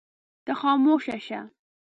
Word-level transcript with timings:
ته 0.45 0.53
خاموش 0.59 1.05
شه. 1.27 1.39